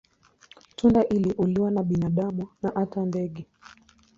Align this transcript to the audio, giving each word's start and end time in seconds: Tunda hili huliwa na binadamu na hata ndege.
Tunda 0.75 1.01
hili 1.01 1.33
huliwa 1.33 1.71
na 1.71 1.83
binadamu 1.83 2.47
na 2.61 2.71
hata 2.75 3.05
ndege. 3.05 3.47